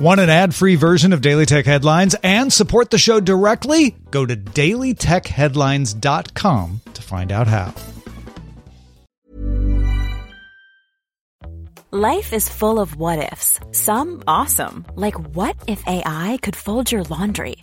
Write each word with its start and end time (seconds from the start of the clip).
Want 0.00 0.18
an 0.18 0.30
ad 0.30 0.54
free 0.54 0.76
version 0.76 1.12
of 1.12 1.20
Daily 1.20 1.44
Tech 1.44 1.66
Headlines 1.66 2.16
and 2.22 2.50
support 2.50 2.88
the 2.88 2.96
show 2.96 3.20
directly? 3.20 3.94
Go 4.10 4.24
to 4.24 4.34
dailytechheadlines.com 4.34 6.80
to 6.94 7.02
find 7.02 7.30
out 7.30 7.46
how. 7.46 7.74
Life 11.90 12.32
is 12.32 12.48
full 12.48 12.80
of 12.80 12.96
what 12.96 13.30
ifs, 13.30 13.60
some 13.72 14.22
awesome, 14.26 14.86
like 14.94 15.20
what 15.36 15.56
if 15.68 15.84
AI 15.86 16.38
could 16.40 16.56
fold 16.56 16.90
your 16.90 17.02
laundry? 17.02 17.56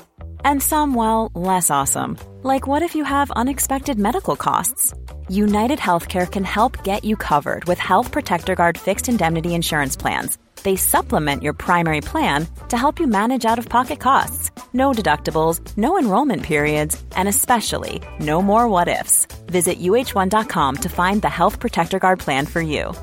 And 0.45 0.61
some, 0.61 0.93
well, 0.93 1.31
less 1.33 1.71
awesome, 1.71 2.19
like 2.43 2.67
what 2.67 2.83
if 2.83 2.93
you 2.93 3.04
have 3.04 3.31
unexpected 3.31 3.97
medical 3.97 4.35
costs? 4.35 4.93
United 5.27 5.79
Healthcare 5.79 6.31
can 6.31 6.43
help 6.43 6.83
get 6.83 7.04
you 7.04 7.15
covered 7.15 7.65
with 7.65 7.79
Health 7.79 8.11
Protector 8.11 8.54
Guard 8.54 8.77
fixed 8.77 9.09
indemnity 9.09 9.55
insurance 9.55 9.95
plans 9.95 10.38
they 10.63 10.75
supplement 10.75 11.43
your 11.43 11.53
primary 11.53 12.01
plan 12.01 12.47
to 12.69 12.77
help 12.77 12.99
you 12.99 13.07
manage 13.07 13.45
out 13.45 13.59
of 13.59 13.69
pocket 13.69 14.00
costs. 14.00 14.51
No 14.73 14.91
deductibles, 14.91 15.59
no 15.77 15.97
enrollment 15.97 16.43
periods, 16.43 17.01
and 17.15 17.27
especially 17.27 18.01
no 18.19 18.41
more 18.41 18.68
what 18.68 18.87
ifs. 18.87 19.25
Visit 19.47 19.79
uh1.com 19.79 20.75
to 20.77 20.89
find 20.89 21.21
the 21.21 21.29
Health 21.29 21.59
Protector 21.59 21.99
Guard 21.99 22.19
plan 22.19 22.46
for 22.46 22.61
you. 22.61 22.93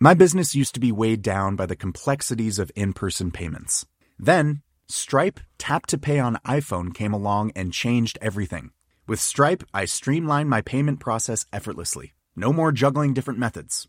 My 0.00 0.12
business 0.12 0.54
used 0.54 0.74
to 0.74 0.80
be 0.80 0.92
weighed 0.92 1.22
down 1.22 1.56
by 1.56 1.66
the 1.66 1.76
complexities 1.76 2.58
of 2.58 2.70
in 2.76 2.92
person 2.92 3.30
payments. 3.30 3.86
Then, 4.18 4.60
Stripe 4.86 5.40
Tap 5.56 5.86
to 5.86 5.98
Pay 5.98 6.18
on 6.18 6.36
iPhone 6.46 6.92
came 6.92 7.14
along 7.14 7.52
and 7.56 7.72
changed 7.72 8.18
everything. 8.20 8.70
With 9.06 9.20
Stripe, 9.20 9.62
I 9.72 9.86
streamlined 9.86 10.50
my 10.50 10.60
payment 10.60 11.00
process 11.00 11.46
effortlessly. 11.52 12.12
No 12.36 12.52
more 12.52 12.72
juggling 12.72 13.14
different 13.14 13.38
methods. 13.38 13.88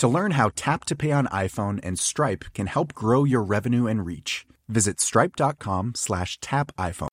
To 0.00 0.08
learn 0.08 0.30
how 0.30 0.50
Tap 0.56 0.86
to 0.86 0.96
Pay 0.96 1.12
on 1.12 1.26
iPhone 1.26 1.78
and 1.82 1.98
Stripe 1.98 2.46
can 2.54 2.68
help 2.68 2.94
grow 2.94 3.24
your 3.24 3.42
revenue 3.42 3.86
and 3.86 4.06
reach, 4.06 4.46
visit 4.66 4.98
stripe.com 4.98 5.92
slash 5.94 6.38
tap 6.40 6.72
iPhone. 6.78 7.08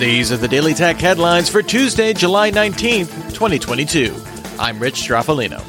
These 0.00 0.32
are 0.32 0.38
the 0.38 0.48
Daily 0.48 0.72
Tech 0.72 0.96
headlines 0.96 1.50
for 1.50 1.60
Tuesday, 1.60 2.14
July 2.14 2.50
19th, 2.52 3.34
2022. 3.34 4.14
I'm 4.58 4.78
Rich 4.78 4.94
Stroffolino. 4.94 5.62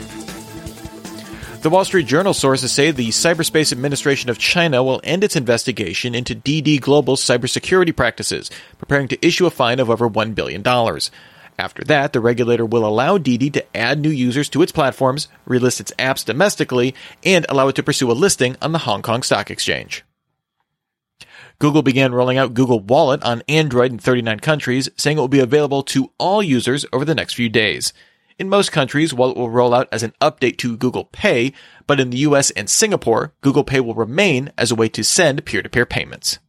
The 1.63 1.69
Wall 1.69 1.83
Street 1.83 2.07
Journal 2.07 2.33
sources 2.33 2.71
say 2.71 2.91
the 2.91 3.09
Cyberspace 3.09 3.73
Administration 3.73 4.29
of 4.29 4.37
China 4.37 4.81
will 4.83 5.01
end 5.03 5.25
its 5.25 5.35
investigation 5.35 6.15
into 6.15 6.33
Didi 6.33 6.79
Global's 6.79 7.21
cybersecurity 7.21 7.93
practices, 7.93 8.49
preparing 8.77 9.09
to 9.09 9.25
issue 9.25 9.45
a 9.45 9.51
fine 9.51 9.81
of 9.81 9.89
over 9.89 10.09
$1 10.09 10.33
billion. 10.33 10.63
After 11.59 11.83
that, 11.83 12.13
the 12.13 12.19
regulator 12.19 12.65
will 12.65 12.85
allow 12.85 13.17
Didi 13.17 13.49
to 13.51 13.77
add 13.77 13.99
new 13.99 14.09
users 14.09 14.49
to 14.49 14.61
its 14.61 14.71
platforms, 14.71 15.27
relist 15.47 15.79
its 15.79 15.91
apps 15.99 16.25
domestically, 16.25 16.95
and 17.23 17.45
allow 17.47 17.67
it 17.67 17.75
to 17.75 17.83
pursue 17.83 18.11
a 18.11 18.13
listing 18.13 18.55
on 18.61 18.71
the 18.71 18.79
Hong 18.79 19.01
Kong 19.01 19.21
Stock 19.23 19.51
Exchange. 19.51 20.03
Google 21.59 21.83
began 21.83 22.11
rolling 22.11 22.37
out 22.37 22.55
Google 22.55 22.79
Wallet 22.79 23.23
on 23.23 23.43
Android 23.47 23.91
in 23.91 23.99
39 23.99 24.39
countries, 24.39 24.89
saying 24.97 25.17
it 25.17 25.21
will 25.21 25.27
be 25.27 25.39
available 25.39 25.83
to 25.83 26.11
all 26.17 26.41
users 26.41 26.85
over 26.91 27.05
the 27.05 27.15
next 27.15 27.35
few 27.35 27.49
days. 27.49 27.93
In 28.39 28.49
most 28.49 28.71
countries, 28.71 29.13
Wallet 29.13 29.37
will 29.37 29.49
roll 29.49 29.73
out 29.73 29.87
as 29.91 30.01
an 30.01 30.13
update 30.19 30.57
to 30.57 30.75
Google 30.75 31.05
Pay, 31.05 31.53
but 31.85 31.99
in 31.99 32.09
the 32.09 32.17
US 32.17 32.49
and 32.51 32.69
Singapore, 32.69 33.33
Google 33.41 33.63
Pay 33.63 33.79
will 33.79 33.93
remain 33.93 34.51
as 34.57 34.71
a 34.71 34.75
way 34.75 34.89
to 34.89 35.03
send 35.03 35.45
peer-to-peer 35.45 35.85
payments. 35.85 36.39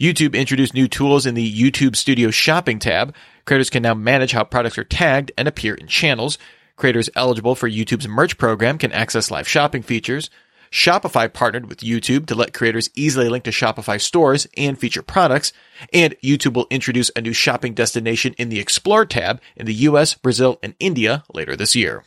YouTube 0.00 0.34
introduced 0.34 0.72
new 0.72 0.88
tools 0.88 1.26
in 1.26 1.34
the 1.34 1.54
YouTube 1.54 1.94
Studio 1.94 2.30
Shopping 2.30 2.78
tab. 2.78 3.14
Creators 3.44 3.68
can 3.68 3.82
now 3.82 3.92
manage 3.92 4.32
how 4.32 4.44
products 4.44 4.78
are 4.78 4.84
tagged 4.84 5.30
and 5.36 5.46
appear 5.46 5.74
in 5.74 5.88
channels. 5.88 6.38
Creators 6.76 7.10
eligible 7.14 7.54
for 7.54 7.68
YouTube's 7.68 8.08
merch 8.08 8.38
program 8.38 8.78
can 8.78 8.92
access 8.92 9.30
live 9.30 9.46
shopping 9.46 9.82
features. 9.82 10.30
Shopify 10.72 11.30
partnered 11.30 11.68
with 11.68 11.80
YouTube 11.80 12.24
to 12.26 12.34
let 12.34 12.54
creators 12.54 12.88
easily 12.94 13.28
link 13.28 13.44
to 13.44 13.50
Shopify 13.50 14.00
stores 14.00 14.46
and 14.56 14.78
feature 14.78 15.02
products. 15.02 15.52
And 15.92 16.16
YouTube 16.24 16.54
will 16.54 16.68
introduce 16.70 17.10
a 17.14 17.20
new 17.20 17.34
shopping 17.34 17.74
destination 17.74 18.34
in 18.38 18.48
the 18.48 18.60
Explore 18.60 19.04
tab 19.04 19.42
in 19.54 19.66
the 19.66 19.74
US, 19.74 20.14
Brazil, 20.14 20.58
and 20.62 20.74
India 20.80 21.24
later 21.34 21.56
this 21.56 21.76
year. 21.76 22.04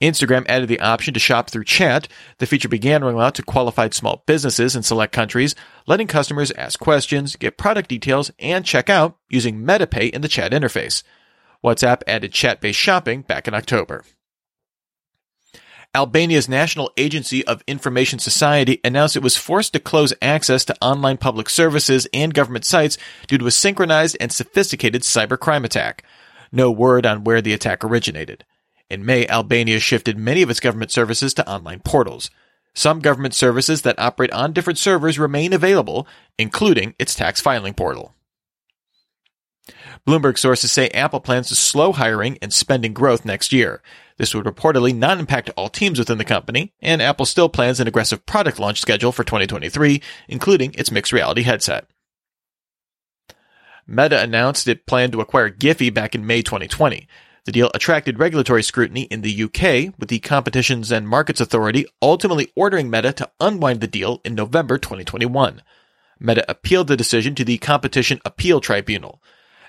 Instagram 0.00 0.44
added 0.48 0.68
the 0.68 0.80
option 0.80 1.14
to 1.14 1.20
shop 1.20 1.48
through 1.48 1.64
chat. 1.64 2.08
The 2.38 2.46
feature 2.46 2.68
began 2.68 3.02
rolling 3.02 3.24
out 3.24 3.34
to 3.36 3.42
qualified 3.42 3.94
small 3.94 4.22
businesses 4.26 4.76
in 4.76 4.82
select 4.82 5.12
countries, 5.12 5.54
letting 5.86 6.06
customers 6.06 6.50
ask 6.52 6.78
questions, 6.78 7.36
get 7.36 7.56
product 7.56 7.88
details, 7.88 8.30
and 8.38 8.64
check 8.64 8.90
out 8.90 9.16
using 9.28 9.62
MetaPay 9.62 10.10
in 10.10 10.20
the 10.20 10.28
chat 10.28 10.52
interface. 10.52 11.02
WhatsApp 11.64 12.02
added 12.06 12.32
chat 12.32 12.60
based 12.60 12.78
shopping 12.78 13.22
back 13.22 13.48
in 13.48 13.54
October. 13.54 14.04
Albania's 15.94 16.46
National 16.46 16.92
Agency 16.98 17.42
of 17.46 17.64
Information 17.66 18.18
Society 18.18 18.80
announced 18.84 19.16
it 19.16 19.22
was 19.22 19.38
forced 19.38 19.72
to 19.72 19.80
close 19.80 20.12
access 20.20 20.62
to 20.66 20.76
online 20.82 21.16
public 21.16 21.48
services 21.48 22.06
and 22.12 22.34
government 22.34 22.66
sites 22.66 22.98
due 23.26 23.38
to 23.38 23.46
a 23.46 23.50
synchronized 23.50 24.14
and 24.20 24.30
sophisticated 24.30 25.02
cybercrime 25.02 25.64
attack. 25.64 26.04
No 26.52 26.70
word 26.70 27.06
on 27.06 27.24
where 27.24 27.40
the 27.40 27.54
attack 27.54 27.82
originated. 27.82 28.44
In 28.88 29.04
May, 29.04 29.26
Albania 29.26 29.80
shifted 29.80 30.16
many 30.16 30.42
of 30.42 30.50
its 30.50 30.60
government 30.60 30.92
services 30.92 31.34
to 31.34 31.48
online 31.48 31.80
portals. 31.80 32.30
Some 32.74 33.00
government 33.00 33.34
services 33.34 33.82
that 33.82 33.98
operate 33.98 34.32
on 34.32 34.52
different 34.52 34.78
servers 34.78 35.18
remain 35.18 35.52
available, 35.52 36.06
including 36.38 36.94
its 36.98 37.14
tax 37.14 37.40
filing 37.40 37.74
portal. 37.74 38.14
Bloomberg 40.06 40.38
sources 40.38 40.70
say 40.70 40.88
Apple 40.90 41.18
plans 41.18 41.48
to 41.48 41.56
slow 41.56 41.92
hiring 41.92 42.38
and 42.40 42.52
spending 42.52 42.92
growth 42.92 43.24
next 43.24 43.52
year. 43.52 43.82
This 44.18 44.34
would 44.34 44.44
reportedly 44.44 44.94
not 44.94 45.18
impact 45.18 45.50
all 45.56 45.68
teams 45.68 45.98
within 45.98 46.18
the 46.18 46.24
company, 46.24 46.72
and 46.80 47.02
Apple 47.02 47.26
still 47.26 47.48
plans 47.48 47.80
an 47.80 47.88
aggressive 47.88 48.24
product 48.24 48.60
launch 48.60 48.80
schedule 48.80 49.10
for 49.10 49.24
2023, 49.24 50.00
including 50.28 50.72
its 50.74 50.92
mixed 50.92 51.12
reality 51.12 51.42
headset. 51.42 51.88
Meta 53.86 54.20
announced 54.20 54.68
it 54.68 54.86
planned 54.86 55.12
to 55.12 55.20
acquire 55.20 55.50
Giphy 55.50 55.92
back 55.92 56.14
in 56.14 56.26
May 56.26 56.42
2020. 56.42 57.08
The 57.46 57.52
deal 57.52 57.70
attracted 57.74 58.18
regulatory 58.18 58.64
scrutiny 58.64 59.02
in 59.02 59.22
the 59.22 59.44
UK, 59.44 59.94
with 60.00 60.08
the 60.08 60.18
Competitions 60.18 60.90
and 60.90 61.08
Markets 61.08 61.40
Authority 61.40 61.86
ultimately 62.02 62.50
ordering 62.56 62.90
Meta 62.90 63.12
to 63.12 63.30
unwind 63.38 63.80
the 63.80 63.86
deal 63.86 64.20
in 64.24 64.34
November 64.34 64.78
2021. 64.78 65.62
Meta 66.18 66.44
appealed 66.48 66.88
the 66.88 66.96
decision 66.96 67.36
to 67.36 67.44
the 67.44 67.58
Competition 67.58 68.20
Appeal 68.24 68.60
Tribunal. 68.60 69.22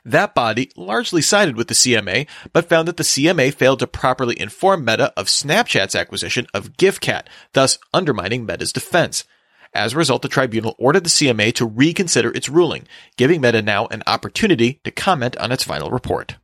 That 0.03 0.33
body 0.33 0.71
largely 0.75 1.21
sided 1.21 1.55
with 1.55 1.67
the 1.67 1.75
CMA, 1.75 2.27
but 2.51 2.67
found 2.67 2.87
that 2.87 2.97
the 2.97 3.03
CMA 3.03 3.53
failed 3.53 3.77
to 3.79 3.87
properly 3.87 4.39
inform 4.39 4.83
Meta 4.83 5.13
of 5.15 5.27
Snapchat's 5.27 5.93
acquisition 5.93 6.47
of 6.55 6.73
Gfycat, 6.77 7.27
thus 7.53 7.77
undermining 7.93 8.43
Meta's 8.43 8.73
defense. 8.73 9.23
As 9.71 9.93
a 9.93 9.97
result, 9.97 10.23
the 10.23 10.29
tribunal 10.29 10.75
ordered 10.79 11.03
the 11.03 11.11
CMA 11.11 11.53
to 11.53 11.65
reconsider 11.67 12.31
its 12.31 12.49
ruling, 12.49 12.87
giving 13.17 13.39
Meta 13.39 13.61
now 13.61 13.85
an 13.87 14.01
opportunity 14.07 14.79
to 14.83 14.89
comment 14.89 15.37
on 15.37 15.51
its 15.51 15.63
final 15.63 15.91
report. 15.91 16.37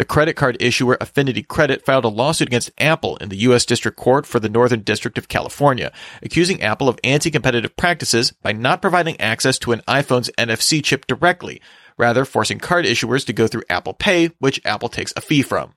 The 0.00 0.06
credit 0.06 0.32
card 0.32 0.56
issuer 0.60 0.96
Affinity 0.98 1.42
Credit 1.42 1.84
filed 1.84 2.06
a 2.06 2.08
lawsuit 2.08 2.48
against 2.48 2.70
Apple 2.78 3.18
in 3.18 3.28
the 3.28 3.36
U.S. 3.36 3.66
District 3.66 3.98
Court 3.98 4.24
for 4.24 4.40
the 4.40 4.48
Northern 4.48 4.80
District 4.80 5.18
of 5.18 5.28
California, 5.28 5.92
accusing 6.22 6.62
Apple 6.62 6.88
of 6.88 6.98
anti-competitive 7.04 7.76
practices 7.76 8.32
by 8.32 8.52
not 8.52 8.80
providing 8.80 9.20
access 9.20 9.58
to 9.58 9.72
an 9.72 9.82
iPhone's 9.86 10.30
NFC 10.38 10.82
chip 10.82 11.06
directly, 11.06 11.60
rather 11.98 12.24
forcing 12.24 12.58
card 12.58 12.86
issuers 12.86 13.26
to 13.26 13.34
go 13.34 13.46
through 13.46 13.64
Apple 13.68 13.92
Pay, 13.92 14.30
which 14.38 14.58
Apple 14.64 14.88
takes 14.88 15.12
a 15.16 15.20
fee 15.20 15.42
from. 15.42 15.74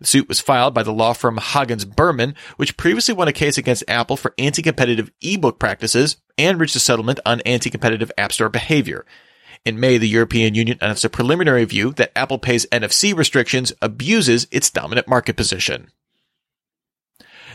The 0.00 0.06
suit 0.06 0.28
was 0.28 0.38
filed 0.38 0.74
by 0.74 0.82
the 0.82 0.92
law 0.92 1.14
firm 1.14 1.38
Hagens 1.38 1.86
Berman, 1.86 2.34
which 2.58 2.76
previously 2.76 3.14
won 3.14 3.28
a 3.28 3.32
case 3.32 3.56
against 3.56 3.84
Apple 3.88 4.18
for 4.18 4.34
anti-competitive 4.36 5.10
ebook 5.22 5.58
practices 5.58 6.18
and 6.36 6.60
reached 6.60 6.76
a 6.76 6.78
settlement 6.78 7.20
on 7.24 7.40
anti-competitive 7.46 8.12
App 8.18 8.32
Store 8.32 8.50
behavior. 8.50 9.06
In 9.64 9.78
May, 9.78 9.96
the 9.96 10.08
European 10.08 10.56
Union 10.56 10.76
announced 10.80 11.04
a 11.04 11.08
preliminary 11.08 11.64
view 11.64 11.92
that 11.92 12.10
Apple 12.16 12.38
Pay's 12.38 12.66
NFC 12.66 13.16
restrictions 13.16 13.72
abuses 13.80 14.48
its 14.50 14.70
dominant 14.70 15.06
market 15.06 15.36
position. 15.36 15.90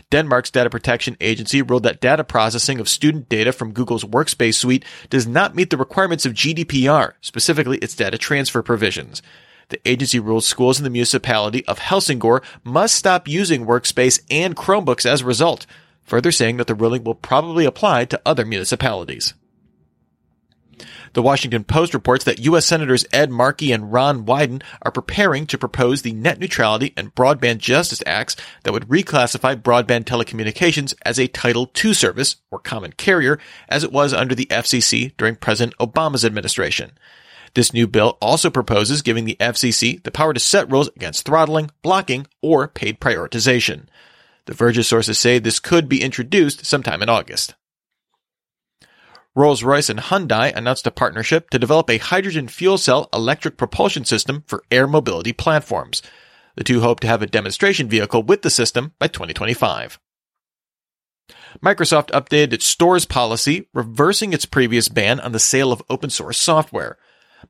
Denmark's 0.09 0.51
data 0.51 0.69
protection 0.69 1.17
agency 1.19 1.61
ruled 1.61 1.83
that 1.83 1.99
data 1.99 2.23
processing 2.23 2.79
of 2.79 2.87
student 2.87 3.27
data 3.27 3.51
from 3.51 3.73
Google's 3.73 4.05
Workspace 4.05 4.55
suite 4.55 4.85
does 5.09 5.27
not 5.27 5.53
meet 5.53 5.69
the 5.69 5.75
requirements 5.75 6.25
of 6.25 6.33
GDPR, 6.33 7.13
specifically 7.19 7.77
its 7.79 7.93
data 7.93 8.17
transfer 8.17 8.63
provisions. 8.63 9.21
The 9.67 9.85
agency 9.85 10.19
rules 10.19 10.47
schools 10.47 10.77
in 10.77 10.85
the 10.85 10.89
municipality 10.89 11.65
of 11.65 11.79
Helsingør 11.79 12.41
must 12.63 12.95
stop 12.95 13.27
using 13.27 13.65
Workspace 13.65 14.21
and 14.31 14.55
Chromebooks 14.55 15.05
as 15.05 15.21
a 15.21 15.25
result, 15.25 15.65
further 16.03 16.31
saying 16.31 16.55
that 16.55 16.67
the 16.67 16.75
ruling 16.75 17.03
will 17.03 17.15
probably 17.15 17.65
apply 17.65 18.05
to 18.05 18.21
other 18.25 18.45
municipalities. 18.45 19.33
The 21.13 21.21
Washington 21.21 21.63
Post 21.63 21.93
reports 21.93 22.23
that 22.25 22.39
U.S. 22.39 22.65
Senators 22.65 23.05
Ed 23.11 23.31
Markey 23.31 23.71
and 23.71 23.91
Ron 23.91 24.25
Wyden 24.25 24.61
are 24.81 24.91
preparing 24.91 25.47
to 25.47 25.57
propose 25.57 26.01
the 26.01 26.13
Net 26.13 26.39
Neutrality 26.39 26.93
and 26.95 27.13
Broadband 27.15 27.59
Justice 27.59 28.03
Acts 28.05 28.35
that 28.63 28.73
would 28.73 28.87
reclassify 28.87 29.55
broadband 29.61 30.05
telecommunications 30.05 30.93
as 31.03 31.19
a 31.19 31.27
Title 31.27 31.71
II 31.83 31.93
service, 31.93 32.37
or 32.51 32.59
common 32.59 32.93
carrier, 32.93 33.39
as 33.69 33.83
it 33.83 33.91
was 33.91 34.13
under 34.13 34.35
the 34.35 34.45
FCC 34.47 35.15
during 35.17 35.35
President 35.35 35.77
Obama's 35.79 36.25
administration. 36.25 36.91
This 37.53 37.73
new 37.73 37.87
bill 37.87 38.17
also 38.21 38.49
proposes 38.49 39.01
giving 39.01 39.25
the 39.25 39.37
FCC 39.39 40.03
the 40.03 40.11
power 40.11 40.33
to 40.33 40.39
set 40.39 40.69
rules 40.69 40.89
against 40.89 41.25
throttling, 41.25 41.71
blocking, 41.81 42.27
or 42.41 42.67
paid 42.67 42.99
prioritization. 42.99 43.87
The 44.45 44.53
Verge's 44.53 44.87
sources 44.87 45.17
say 45.17 45.39
this 45.39 45.59
could 45.59 45.89
be 45.89 46.03
introduced 46.03 46.65
sometime 46.65 47.01
in 47.01 47.09
August. 47.09 47.55
Rolls-Royce 49.37 49.91
and 49.91 49.99
Hyundai 49.99 50.51
announced 50.55 50.87
a 50.87 50.91
partnership 50.91 51.51
to 51.51 51.59
develop 51.59 51.91
a 51.91 51.99
hydrogen 51.99 52.47
fuel 52.47 52.79
cell 52.79 53.07
electric 53.13 53.55
propulsion 53.55 54.03
system 54.03 54.43
for 54.47 54.63
air 54.71 54.87
mobility 54.87 55.31
platforms. 55.31 56.01
The 56.55 56.63
two 56.63 56.81
hope 56.81 57.01
to 57.01 57.07
have 57.07 57.21
a 57.21 57.27
demonstration 57.27 57.87
vehicle 57.87 58.23
with 58.23 58.41
the 58.41 58.49
system 58.49 58.93
by 58.97 59.07
2025. 59.07 59.99
Microsoft 61.63 62.09
updated 62.09 62.53
its 62.53 62.65
stores 62.65 63.05
policy, 63.05 63.69
reversing 63.75 64.33
its 64.33 64.45
previous 64.45 64.87
ban 64.89 65.19
on 65.19 65.33
the 65.33 65.39
sale 65.39 65.71
of 65.71 65.83
open 65.87 66.09
source 66.09 66.39
software. 66.39 66.97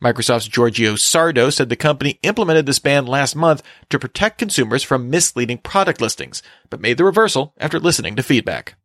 Microsoft's 0.03 0.49
Giorgio 0.49 0.95
Sardo 0.95 1.53
said 1.53 1.69
the 1.69 1.77
company 1.77 2.19
implemented 2.21 2.65
this 2.65 2.79
ban 2.79 3.05
last 3.05 3.33
month 3.33 3.63
to 3.89 3.97
protect 3.97 4.39
consumers 4.39 4.83
from 4.83 5.09
misleading 5.09 5.59
product 5.59 6.01
listings, 6.01 6.43
but 6.69 6.81
made 6.81 6.97
the 6.97 7.05
reversal 7.05 7.53
after 7.57 7.79
listening 7.79 8.17
to 8.17 8.23
feedback. 8.23 8.75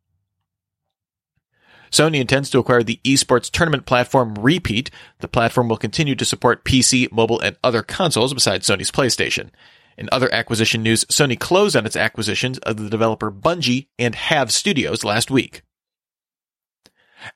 Sony 1.93 2.19
intends 2.19 2.49
to 2.49 2.57
acquire 2.57 2.81
the 2.81 2.99
esports 3.03 3.51
tournament 3.51 3.85
platform 3.85 4.33
Repeat. 4.33 4.89
The 5.19 5.27
platform 5.27 5.69
will 5.69 5.77
continue 5.77 6.15
to 6.15 6.25
support 6.25 6.65
PC, 6.65 7.11
mobile, 7.11 7.39
and 7.39 7.55
other 7.63 7.83
consoles 7.83 8.33
besides 8.33 8.67
Sony's 8.67 8.89
PlayStation. 8.89 9.51
In 9.95 10.09
other 10.11 10.33
acquisition 10.33 10.81
news, 10.81 11.05
Sony 11.05 11.39
closed 11.39 11.75
on 11.75 11.85
its 11.85 11.95
acquisitions 11.95 12.57
of 12.57 12.77
the 12.77 12.89
developer 12.89 13.31
Bungie 13.31 13.89
and 13.99 14.15
Haven 14.15 14.49
Studios 14.49 15.03
last 15.03 15.29
week. 15.29 15.61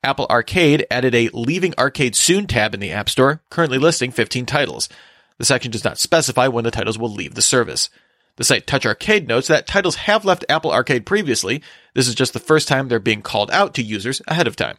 Apple 0.04 0.25
Arcade 0.27 0.88
added 0.89 1.13
a 1.13 1.30
Leaving 1.33 1.75
Arcade 1.77 2.15
Soon 2.15 2.48
tab 2.48 2.74
in 2.74 2.80
the 2.80 2.92
App 2.92 3.10
Store, 3.10 3.44
currently 3.51 3.77
listing 3.77 4.10
15 4.10 4.48
titles. 4.48 4.89
The 5.38 5.45
section 5.45 5.69
does 5.69 5.83
not 5.83 6.00
specify 6.00 6.48
when 6.48 6.63
the 6.63 6.71
titles 6.71 6.98
will 6.98 7.13
leave 7.13 7.36
the 7.36 7.44
service. 7.44 7.92
The 8.38 8.44
site 8.44 8.68
Touch 8.68 8.86
Arcade 8.86 9.28
notes 9.28 9.48
that 9.48 9.68
titles 9.68 9.95
have 9.95 10.24
left 10.24 10.45
Apple 10.48 10.72
Arcade 10.72 11.06
previously. 11.06 11.62
This 11.95 12.07
is 12.07 12.16
just 12.16 12.34
the 12.34 12.39
first 12.39 12.68
time 12.68 12.88
they're 12.88 13.00
being 13.00 13.24
called 13.24 13.51
out 13.51 13.74
to 13.74 13.84
users 13.84 14.22
ahead 14.28 14.48
of 14.48 14.56
time. 14.56 14.78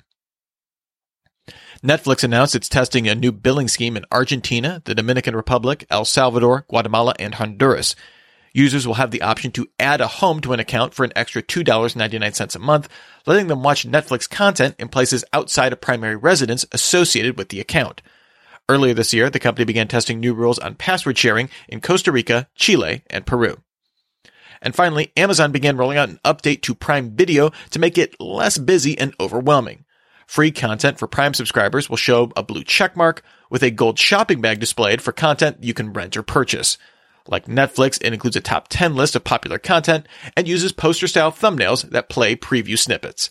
Netflix 1.83 2.23
announced 2.23 2.55
it's 2.55 2.69
testing 2.69 3.09
a 3.09 3.15
new 3.15 3.33
billing 3.33 3.69
scheme 3.69 3.97
in 3.97 4.05
Argentina, 4.11 4.81
the 4.85 4.95
Dominican 4.95 5.35
Republic, 5.35 5.85
El 5.91 6.05
Salvador, 6.05 6.65
Guatemala, 6.69 7.15
and 7.19 7.35
Honduras. 7.35 7.97
Users 8.53 8.87
will 8.87 8.95
have 8.95 9.11
the 9.11 9.23
option 9.23 9.51
to 9.53 9.69
add 9.79 10.01
a 10.01 10.07
home 10.07 10.41
to 10.41 10.53
an 10.53 10.61
account 10.61 10.95
for 10.95 11.05
an 11.05 11.13
extra 11.15 11.43
$2.99 11.43 12.55
a 12.55 12.59
month, 12.59 12.89
letting 13.27 13.49
them 13.49 13.63
watch 13.63 13.87
Netflix 13.87 14.29
content 14.29 14.75
in 14.79 14.89
places 14.89 15.25
outside 15.33 15.73
a 15.73 15.77
primary 15.77 16.17
residence 16.17 16.65
associated 16.73 17.37
with 17.37 17.49
the 17.51 17.61
account. 17.61 18.03
Earlier 18.71 18.93
this 18.93 19.15
year, 19.15 19.31
the 19.31 19.39
company 19.39 19.65
began 19.65 19.89
testing 19.89 20.21
new 20.21 20.35
rules 20.35 20.59
on 20.59 20.75
password 20.75 21.17
sharing 21.17 21.49
in 21.69 21.81
Costa 21.81 22.13
Rica, 22.13 22.49
Chile, 22.55 23.03
and 23.09 23.25
Peru. 23.25 23.57
And 24.61 24.75
finally, 24.75 25.11
Amazon 25.17 25.53
began 25.53 25.79
rolling 25.79 25.97
out 25.97 26.11
an 26.11 26.21
update 26.23 26.61
to 26.63 26.75
Prime 26.75 27.17
Video 27.17 27.51
to 27.71 27.79
make 27.79 27.97
it 27.97 28.21
less 28.21 28.59
busy 28.59 28.99
and 28.99 29.15
overwhelming. 29.19 29.87
Free 30.27 30.51
content 30.51 30.99
for 30.99 31.07
Prime 31.07 31.33
subscribers 31.33 31.89
will 31.89 31.97
show 31.97 32.31
a 32.37 32.43
blue 32.43 32.63
checkmark 32.63 33.21
with 33.49 33.63
a 33.63 33.71
gold 33.71 33.99
shopping 33.99 34.43
bag 34.43 34.61
displayed 34.61 35.01
for 35.01 35.13
content 35.13 35.65
you 35.65 35.73
can 35.73 35.95
rent 35.95 36.19
or 36.19 36.23
purchase. 36.23 36.77
Like 37.27 37.47
Netflix, 37.47 37.99
it 38.05 38.13
includes 38.13 38.37
a 38.37 38.43
top 38.43 38.69
10 38.69 38.95
list 38.95 39.17
of 39.17 39.25
popular 39.25 39.59
content 39.59 40.07
and 40.37 40.47
uses 40.47 40.73
poster 40.73 41.07
style 41.07 41.33
thumbnails 41.33 41.89
that 41.91 42.11
play 42.11 42.37
preview 42.37 42.79
snippets. 42.79 43.31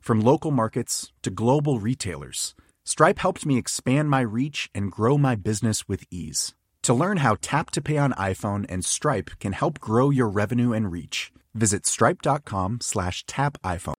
From 0.00 0.20
local 0.20 0.50
markets 0.50 1.12
to 1.22 1.30
global 1.30 1.78
retailers, 1.78 2.54
Stripe 2.84 3.18
helped 3.18 3.44
me 3.44 3.58
expand 3.58 4.08
my 4.08 4.22
reach 4.22 4.70
and 4.74 4.90
grow 4.90 5.18
my 5.18 5.34
business 5.34 5.86
with 5.88 6.04
ease. 6.10 6.54
To 6.84 6.94
learn 6.94 7.18
how 7.18 7.36
Tap 7.42 7.70
to 7.72 7.82
Pay 7.82 7.98
on 7.98 8.12
iPhone 8.14 8.64
and 8.68 8.82
Stripe 8.82 9.30
can 9.38 9.52
help 9.52 9.78
grow 9.78 10.08
your 10.08 10.28
revenue 10.28 10.72
and 10.72 10.90
reach, 10.90 11.30
visit 11.54 11.86
stripe.com 11.86 12.78
slash 12.80 13.24
tap 13.26 13.58
iPhone. 13.62 13.94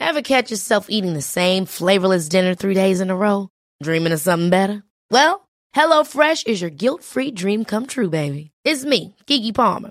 Ever 0.00 0.22
catch 0.22 0.50
yourself 0.50 0.86
eating 0.88 1.12
the 1.12 1.22
same 1.22 1.66
flavorless 1.66 2.28
dinner 2.28 2.54
three 2.54 2.74
days 2.74 3.00
in 3.02 3.10
a 3.10 3.16
row? 3.16 3.50
Dreaming 3.82 4.12
of 4.12 4.20
something 4.20 4.48
better? 4.48 4.82
Well, 5.10 5.46
HelloFresh 5.74 6.46
is 6.46 6.62
your 6.62 6.70
guilt-free 6.70 7.32
dream 7.32 7.66
come 7.66 7.86
true, 7.86 8.08
baby. 8.08 8.52
It's 8.64 8.86
me, 8.86 9.14
Keke 9.26 9.54
Palmer. 9.54 9.90